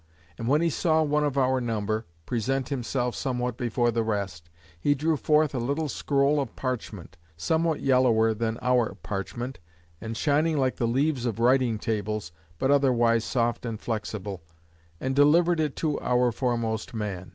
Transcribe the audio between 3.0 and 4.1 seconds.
somewhat before the